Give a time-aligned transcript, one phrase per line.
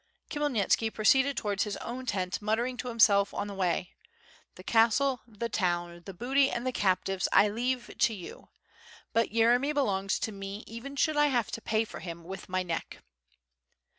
[0.31, 3.93] Khmyelnitski proceeded towards his own tent muttering to himself on the way:
[4.55, 8.49] "The castle, the town, the booty, ana the captives I leave to you;
[9.13, 12.63] but Yeremy "belongs to me, even should I have to pay for him with my
[12.63, 13.03] neck."